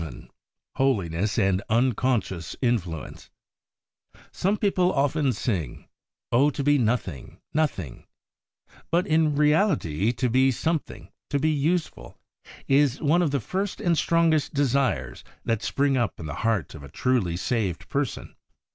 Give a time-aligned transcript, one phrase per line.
[0.01, 0.31] VII
[0.77, 3.29] HOLINESS AND UNCONSCIOUS INFLUENCE
[4.31, 5.89] Some people often sing":—
[6.31, 8.07] Ob, to be nothing, nothing;
[8.89, 12.17] but, in reality, to be something, to be useful,
[12.67, 16.81] is one of the first and strongest desires that spring up in the heart of
[16.83, 18.33] a truly saved person.